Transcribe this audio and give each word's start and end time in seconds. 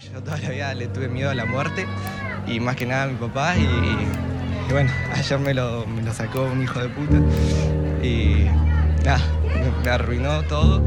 Yo 0.00 0.22
toda 0.22 0.38
la 0.38 0.50
vida 0.50 0.74
le 0.74 0.86
tuve 0.86 1.08
miedo 1.08 1.30
a 1.30 1.34
la 1.34 1.44
muerte 1.44 1.84
y 2.46 2.60
más 2.60 2.76
que 2.76 2.86
nada 2.86 3.04
a 3.04 3.06
mi 3.08 3.16
papá 3.16 3.56
y, 3.56 3.66
bueno, 4.70 4.90
ayer 5.12 5.38
me 5.40 5.52
lo, 5.52 5.86
me 5.86 6.02
lo, 6.02 6.14
sacó 6.14 6.44
un 6.44 6.62
hijo 6.62 6.78
de 6.78 6.88
puta 6.88 7.16
y 8.00 8.46
nada, 9.04 9.20
me 9.82 9.90
arruinó 9.90 10.42
todo. 10.42 10.84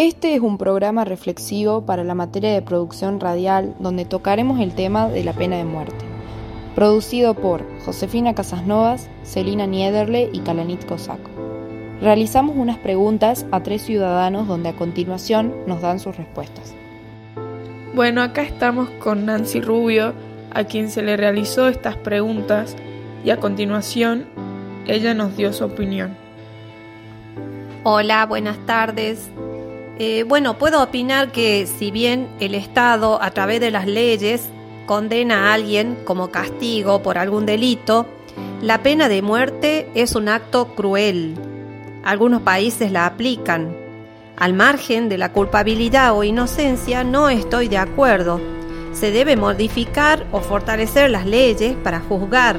Este 0.00 0.34
es 0.34 0.40
un 0.40 0.56
programa 0.56 1.04
reflexivo 1.04 1.84
para 1.84 2.04
la 2.04 2.14
materia 2.14 2.54
de 2.54 2.62
producción 2.62 3.20
radial 3.20 3.74
donde 3.80 4.06
tocaremos 4.06 4.58
el 4.58 4.74
tema 4.74 5.10
de 5.10 5.22
la 5.22 5.34
pena 5.34 5.58
de 5.58 5.66
muerte. 5.66 6.06
Producido 6.74 7.34
por 7.34 7.66
Josefina 7.84 8.34
Casasnovas, 8.34 9.10
Celina 9.24 9.66
Niederle 9.66 10.30
y 10.32 10.38
Kalanit 10.38 10.86
Kosaco. 10.86 11.28
Realizamos 12.00 12.56
unas 12.56 12.78
preguntas 12.78 13.44
a 13.50 13.62
tres 13.62 13.82
ciudadanos 13.82 14.48
donde 14.48 14.70
a 14.70 14.74
continuación 14.74 15.54
nos 15.66 15.82
dan 15.82 16.00
sus 16.00 16.16
respuestas. 16.16 16.74
Bueno, 17.94 18.22
acá 18.22 18.40
estamos 18.40 18.88
con 19.04 19.26
Nancy 19.26 19.60
Rubio, 19.60 20.14
a 20.50 20.64
quien 20.64 20.88
se 20.88 21.02
le 21.02 21.18
realizó 21.18 21.68
estas 21.68 21.98
preguntas 21.98 22.74
y 23.22 23.28
a 23.28 23.36
continuación 23.36 24.24
ella 24.86 25.12
nos 25.12 25.36
dio 25.36 25.52
su 25.52 25.66
opinión. 25.66 26.16
Hola, 27.84 28.24
buenas 28.24 28.56
tardes. 28.64 29.28
Eh, 30.02 30.22
bueno, 30.22 30.56
puedo 30.56 30.82
opinar 30.82 31.30
que 31.30 31.66
si 31.66 31.90
bien 31.90 32.26
el 32.40 32.54
Estado, 32.54 33.22
a 33.22 33.32
través 33.32 33.60
de 33.60 33.70
las 33.70 33.86
leyes, 33.86 34.48
condena 34.86 35.50
a 35.50 35.52
alguien 35.52 35.98
como 36.06 36.30
castigo 36.30 37.02
por 37.02 37.18
algún 37.18 37.44
delito, 37.44 38.06
la 38.62 38.82
pena 38.82 39.10
de 39.10 39.20
muerte 39.20 39.90
es 39.94 40.14
un 40.14 40.30
acto 40.30 40.74
cruel. 40.74 41.34
Algunos 42.02 42.40
países 42.40 42.90
la 42.90 43.04
aplican. 43.04 43.76
Al 44.38 44.54
margen 44.54 45.10
de 45.10 45.18
la 45.18 45.32
culpabilidad 45.32 46.16
o 46.16 46.24
inocencia, 46.24 47.04
no 47.04 47.28
estoy 47.28 47.68
de 47.68 47.76
acuerdo. 47.76 48.40
Se 48.94 49.10
debe 49.10 49.36
modificar 49.36 50.24
o 50.32 50.40
fortalecer 50.40 51.10
las 51.10 51.26
leyes 51.26 51.76
para 51.84 52.00
juzgar, 52.00 52.58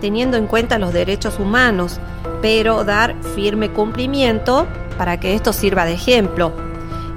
teniendo 0.00 0.38
en 0.38 0.46
cuenta 0.46 0.78
los 0.78 0.94
derechos 0.94 1.38
humanos, 1.38 2.00
pero 2.40 2.82
dar 2.84 3.14
firme 3.34 3.68
cumplimiento 3.68 4.66
para 4.96 5.20
que 5.20 5.34
esto 5.34 5.52
sirva 5.52 5.84
de 5.84 5.92
ejemplo. 5.92 6.67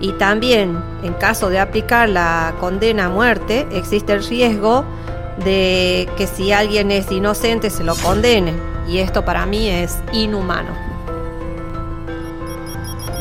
Y 0.02 0.14
también, 0.14 0.84
en 1.04 1.14
caso 1.14 1.50
de 1.50 1.60
aplicar 1.60 2.10
la 2.10 2.56
condena 2.60 3.06
a 3.06 3.10
muerte, 3.10 3.68
existe 3.72 4.14
el 4.14 4.24
riesgo 4.24 4.84
de 5.46 6.10
que 6.18 6.26
si 6.26 6.52
alguien 6.52 6.90
es 6.92 7.12
inocente 7.12 7.70
se 7.70 7.84
lo 7.84 7.96
condene. 7.96 8.54
Y 8.88 8.98
esto 8.98 9.24
para 9.24 9.46
mí 9.46 9.70
es 9.70 10.00
inhumano. 10.12 10.72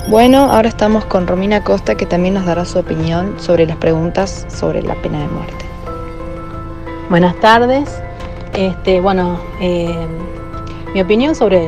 Bueno, 0.08 0.50
ahora 0.50 0.68
estamos 0.68 1.04
con 1.04 1.26
Romina 1.26 1.62
Costa 1.62 1.94
que 1.94 2.06
también 2.06 2.34
nos 2.34 2.46
dará 2.46 2.64
su 2.64 2.78
opinión 2.78 3.38
sobre 3.38 3.66
las 3.66 3.76
preguntas 3.76 4.46
sobre 4.48 4.82
la 4.82 4.94
pena 4.96 5.20
de 5.20 5.28
muerte. 5.28 5.64
Buenas 7.10 7.38
tardes. 7.40 8.00
Este, 8.54 9.00
bueno, 9.00 9.38
eh, 9.60 9.94
mi 10.94 11.02
opinión 11.02 11.34
sobre 11.34 11.64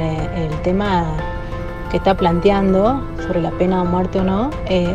el 0.46 0.50
tema 0.62 1.31
que 1.92 1.98
está 1.98 2.16
planteando 2.16 3.06
sobre 3.26 3.42
la 3.42 3.50
pena 3.50 3.82
de 3.82 3.88
muerte 3.90 4.18
o 4.18 4.24
no, 4.24 4.48
eh, 4.66 4.88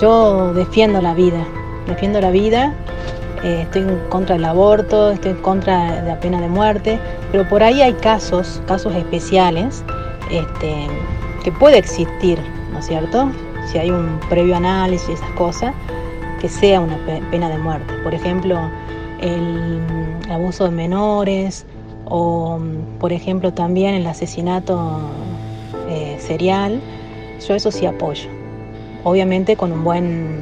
yo 0.00 0.52
defiendo 0.52 1.00
la 1.00 1.14
vida, 1.14 1.46
defiendo 1.86 2.20
la 2.20 2.32
vida, 2.32 2.74
eh, 3.44 3.60
estoy 3.62 3.82
en 3.82 4.00
contra 4.08 4.34
del 4.34 4.44
aborto, 4.44 5.12
estoy 5.12 5.30
en 5.30 5.36
contra 5.36 6.02
de 6.02 6.08
la 6.08 6.18
pena 6.18 6.40
de 6.40 6.48
muerte, 6.48 6.98
pero 7.30 7.48
por 7.48 7.62
ahí 7.62 7.80
hay 7.80 7.92
casos, 7.92 8.60
casos 8.66 8.92
especiales, 8.96 9.84
este, 10.32 10.88
que 11.44 11.52
puede 11.52 11.78
existir, 11.78 12.40
¿no 12.72 12.80
es 12.80 12.86
cierto? 12.86 13.30
Si 13.70 13.78
hay 13.78 13.92
un 13.92 14.18
previo 14.28 14.56
análisis 14.56 15.10
y 15.10 15.12
esas 15.12 15.30
cosas, 15.30 15.72
que 16.40 16.48
sea 16.48 16.80
una 16.80 16.98
pena 17.30 17.48
de 17.48 17.58
muerte. 17.58 17.94
Por 18.02 18.14
ejemplo, 18.14 18.58
el 19.20 19.80
abuso 20.28 20.64
de 20.64 20.72
menores 20.72 21.66
o, 22.06 22.58
por 22.98 23.12
ejemplo, 23.12 23.52
también 23.52 23.94
el 23.94 24.08
asesinato 24.08 24.98
serial, 26.22 26.80
yo 27.46 27.54
eso 27.54 27.70
sí 27.70 27.86
apoyo. 27.86 28.28
Obviamente 29.04 29.56
con 29.56 29.72
un 29.72 29.84
buen, 29.84 30.38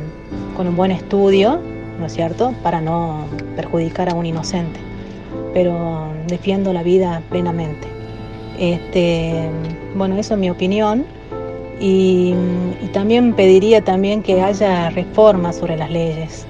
con 0.57 0.69
un 0.69 0.77
buen 0.77 0.91
estudio, 0.91 1.61
¿no 1.99 2.07
es 2.07 2.13
cierto?, 2.13 2.55
para 2.63 2.81
no 2.81 3.25
perjudicar 3.57 4.11
a 4.11 4.15
un 4.15 4.27
inocente, 4.27 4.79
pero 5.55 6.13
defiendo 6.27 6.73
la 6.73 6.83
vida 6.83 7.23
plenamente. 7.31 7.89
Este, 8.59 9.49
bueno, 9.95 10.17
eso 10.17 10.35
es 10.35 10.41
mi 10.41 10.51
opinión. 10.51 11.05
Y, 11.81 12.35
también 12.93 13.35
pediría 13.35 13.83
también 13.83 14.23
que 14.23 14.43
haya 14.43 14.91
reformas 14.91 15.57
sobre 15.57 15.77
las 15.77 15.91
leyes, 15.91 16.45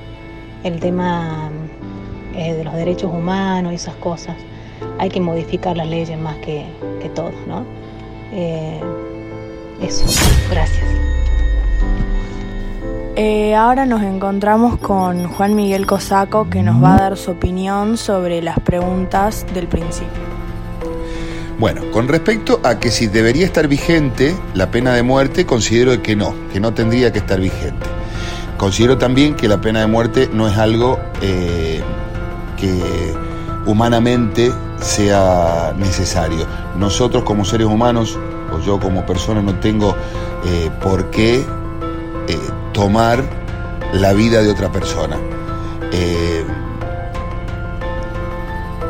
el 0.64 0.80
tema 0.80 1.50
eh, 2.34 2.54
de 2.54 2.64
los 2.64 2.74
derechos 2.74 3.12
humanos 3.12 3.72
y 3.72 3.76
esas 3.76 3.94
cosas. 3.97 4.36
Hay 4.98 5.10
que 5.10 5.20
modificar 5.20 5.76
las 5.76 5.86
leyes 5.86 6.18
más 6.18 6.36
que, 6.38 6.64
que 7.02 7.10
todo, 7.10 7.32
¿no? 7.47 7.64
Eh, 8.32 8.80
eso, 9.80 10.04
gracias. 10.50 10.84
Eh, 13.16 13.54
ahora 13.54 13.86
nos 13.86 14.02
encontramos 14.02 14.78
con 14.78 15.28
Juan 15.28 15.54
Miguel 15.54 15.84
Cosaco 15.86 16.48
que 16.48 16.62
nos 16.62 16.82
va 16.82 16.94
a 16.94 16.98
dar 16.98 17.16
su 17.16 17.32
opinión 17.32 17.96
sobre 17.96 18.41
las 18.41 18.58
preguntas 18.60 19.44
del 19.52 19.66
principio. 19.66 20.30
Bueno, 21.58 21.82
con 21.92 22.08
respecto 22.08 22.60
a 22.64 22.78
que 22.78 22.91
si 22.91 23.06
debería 23.06 23.44
estar 23.44 23.68
vigente 23.68 24.34
la 24.54 24.70
pena 24.70 24.94
de 24.94 25.02
muerte, 25.02 25.44
considero 25.44 26.00
que 26.02 26.16
no, 26.16 26.34
que 26.50 26.60
no 26.60 26.72
tendría 26.72 27.12
que 27.12 27.18
estar 27.18 27.38
vigente. 27.38 27.86
Considero 28.56 28.97
también 28.97 29.34
que 29.34 29.48
la 29.48 29.60
pena 29.60 29.80
de 29.80 29.86
muerte 29.86 30.30
no 30.32 30.48
es 30.48 30.56
algo 30.56 30.98
eh, 31.20 31.82
que 32.56 33.14
humanamente 33.66 34.50
sea 34.80 35.74
necesario. 35.76 36.47
Nosotros 36.78 37.24
como 37.24 37.44
seres 37.44 37.66
humanos, 37.66 38.18
o 38.53 38.61
yo 38.61 38.78
como 38.78 39.05
persona, 39.06 39.43
no 39.43 39.55
tengo 39.56 39.94
eh, 40.44 40.71
por 40.83 41.11
qué 41.11 41.44
eh, 42.28 42.38
tomar 42.72 43.22
la 43.93 44.12
vida 44.12 44.43
de 44.43 44.50
otra 44.50 44.71
persona. 44.71 45.16
Eh, 45.93 46.44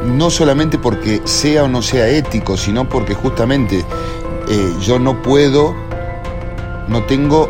no 0.07 0.31
solamente 0.31 0.79
porque 0.79 1.23
sea 1.25 1.65
o 1.65 1.69
no 1.69 1.83
sea 1.83 2.09
ético, 2.09 2.57
sino 2.57 2.89
porque 2.89 3.15
justamente 3.15 3.85
yo 4.81 4.99
no 4.99 5.23
puedo, 5.23 5.77
no 6.89 7.05
tengo 7.05 7.49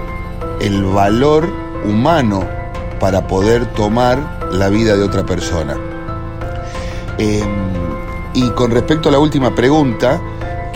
el 0.60 0.84
valor 0.84 1.48
humano 1.86 2.46
para 2.98 3.26
poder 3.26 3.64
tomar 3.72 4.50
la 4.52 4.68
vida 4.68 4.96
de 4.96 5.04
otra 5.04 5.24
persona. 5.24 5.78
Y 8.34 8.50
con 8.50 8.70
respecto 8.70 9.08
a 9.08 9.12
la 9.12 9.18
última 9.18 9.54
pregunta 9.54 10.20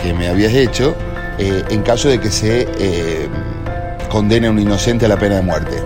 que 0.01 0.13
me 0.13 0.27
habías 0.27 0.53
hecho, 0.53 0.95
eh, 1.37 1.63
en 1.69 1.81
caso 1.81 2.07
de 2.07 2.19
que 2.19 2.31
se 2.31 2.67
eh, 2.79 3.27
condene 4.09 4.47
a 4.47 4.51
un 4.51 4.59
inocente 4.59 5.05
a 5.05 5.09
la 5.09 5.17
pena 5.17 5.35
de 5.35 5.41
muerte, 5.41 5.83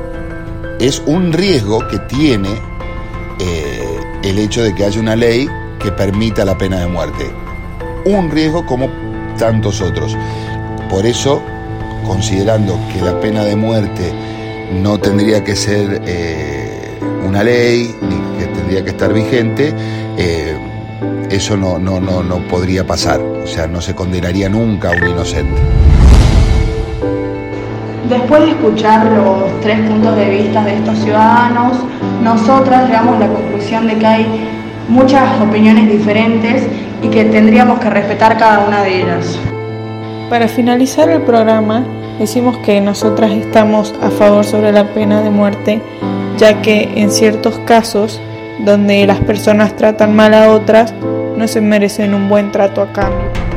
es 0.79 1.01
un 1.05 1.33
riesgo 1.33 1.87
que 1.87 1.97
tiene 1.99 2.49
eh, 3.39 3.99
el 4.23 4.37
hecho 4.37 4.61
de 4.61 4.75
que 4.75 4.85
haya 4.85 4.99
una 4.99 5.15
ley 5.15 5.47
que 5.81 5.91
permita 5.91 6.45
la 6.45 6.57
pena 6.57 6.79
de 6.79 6.87
muerte. 6.87 7.31
Un 8.05 8.29
riesgo 8.29 8.65
como 8.65 8.89
tantos 9.37 9.81
otros. 9.81 10.15
Por 10.89 11.05
eso, 11.05 11.41
considerando 12.05 12.79
que 12.93 13.01
la 13.01 13.19
pena 13.19 13.43
de 13.43 13.55
muerte 13.55 14.13
no 14.81 14.97
tendría 14.99 15.43
que 15.43 15.55
ser 15.55 16.01
una 17.27 17.43
ley, 17.43 17.95
ni 18.01 18.39
que 18.39 18.51
tendría 18.51 18.83
que 18.83 18.89
estar 18.91 19.13
vigente, 19.13 19.73
eso 21.29 21.55
no, 21.55 21.77
no, 21.77 21.99
no, 21.99 22.23
no 22.23 22.39
podría 22.47 22.85
pasar, 22.85 23.19
o 23.19 23.45
sea, 23.45 23.67
no 23.67 23.81
se 23.81 23.93
condenaría 23.93 24.49
nunca 24.49 24.89
a 24.89 24.91
un 24.91 25.07
inocente. 25.09 25.61
Después 28.09 28.41
de 28.41 28.49
escuchar 28.49 29.05
los 29.05 29.61
tres 29.61 29.79
puntos 29.87 30.15
de 30.15 30.29
vista 30.29 30.63
de 30.63 30.75
estos 30.75 30.97
ciudadanos, 30.99 31.77
nosotras 32.23 32.87
llegamos 32.87 33.17
a 33.17 33.19
la 33.19 33.27
conclusión 33.27 33.87
de 33.87 33.97
que 33.99 34.05
hay 34.07 34.25
muchas 34.87 35.39
opiniones 35.39 35.87
diferentes 35.87 36.67
y 37.03 37.07
que 37.09 37.25
tendríamos 37.25 37.79
que 37.79 37.89
respetar 37.91 38.37
cada 38.37 38.65
una 38.67 38.81
de 38.81 39.03
ellas. 39.03 39.37
Para 40.29 40.47
finalizar 40.47 41.09
el 41.09 41.21
programa, 41.21 41.83
decimos 42.17 42.57
que 42.57 42.81
nosotras 42.81 43.31
estamos 43.31 43.93
a 44.01 44.09
favor 44.09 44.43
sobre 44.43 44.71
la 44.71 44.85
pena 44.85 45.21
de 45.21 45.29
muerte, 45.29 45.81
ya 46.37 46.61
que 46.61 46.89
en 46.95 47.11
ciertos 47.11 47.59
casos 47.59 48.19
donde 48.59 49.05
las 49.05 49.19
personas 49.19 49.75
tratan 49.75 50.15
mal 50.15 50.33
a 50.33 50.51
otras, 50.51 50.93
no 51.39 51.47
se 51.47 51.61
merecen 51.61 52.13
un 52.13 52.27
buen 52.27 52.51
trato 52.51 52.81
a 52.81 52.91
cambio. 52.91 53.48